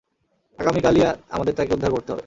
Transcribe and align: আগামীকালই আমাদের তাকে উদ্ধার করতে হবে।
আগামীকালই 0.59 1.01
আমাদের 1.29 1.53
তাকে 1.55 1.71
উদ্ধার 1.73 1.91
করতে 1.91 2.09
হবে। 2.11 2.19